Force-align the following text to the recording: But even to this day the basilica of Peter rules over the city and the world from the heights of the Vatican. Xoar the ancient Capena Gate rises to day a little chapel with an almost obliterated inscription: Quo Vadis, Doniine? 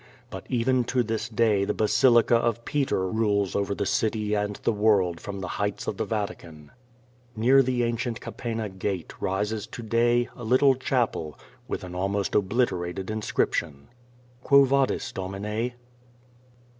But 0.31 0.47
even 0.49 0.83
to 0.85 1.03
this 1.03 1.29
day 1.29 1.63
the 1.63 1.75
basilica 1.75 2.35
of 2.35 2.65
Peter 2.65 3.07
rules 3.07 3.55
over 3.55 3.75
the 3.75 3.85
city 3.85 4.33
and 4.33 4.55
the 4.63 4.71
world 4.73 5.19
from 5.21 5.39
the 5.41 5.47
heights 5.61 5.85
of 5.85 5.97
the 5.97 6.05
Vatican. 6.05 6.71
Xoar 7.37 7.63
the 7.63 7.83
ancient 7.83 8.19
Capena 8.19 8.67
Gate 8.67 9.13
rises 9.19 9.67
to 9.67 9.83
day 9.83 10.27
a 10.35 10.43
little 10.43 10.73
chapel 10.73 11.37
with 11.67 11.83
an 11.83 11.93
almost 11.93 12.33
obliterated 12.33 13.11
inscription: 13.11 13.89
Quo 14.41 14.63
Vadis, 14.63 15.11
Doniine? 15.13 15.73